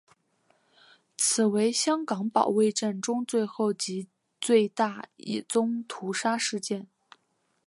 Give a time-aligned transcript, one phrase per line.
[1.15, 4.07] 此为香港保卫战中最后及
[4.39, 6.87] 最大一宗屠杀事件。